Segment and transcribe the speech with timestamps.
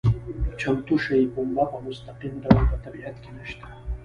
[0.59, 3.65] چمتو شوې پنبه په مستقیم ډول په طبیعت کې نشته.